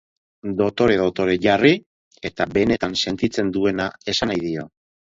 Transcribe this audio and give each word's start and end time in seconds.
Dotore-dotore 0.61 1.35
jarri, 1.45 1.73
eta 2.31 2.51
benetan 2.59 2.99
sentitzen 3.05 3.57
duena 3.61 3.89
esan 4.17 4.35
nahi 4.35 4.47
dio. 4.53 4.69